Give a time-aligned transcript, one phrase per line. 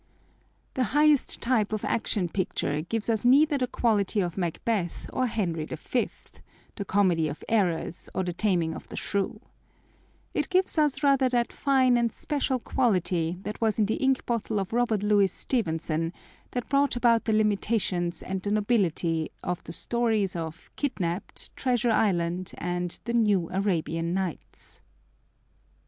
[0.73, 5.67] The highest type of Action Picture gives us neither the quality of Macbeth or Henry
[5.67, 6.41] Fifth,
[6.75, 9.39] the Comedy of Errors, or the Taming of the Shrew.
[10.33, 14.59] It gives us rather that fine and special quality that was in the ink bottle
[14.59, 16.13] of Robert Louis Stevenson,
[16.49, 22.53] that brought about the limitations and the nobility of the stories of Kidnapped, Treasure Island,
[22.57, 24.81] and the New Arabian Nights.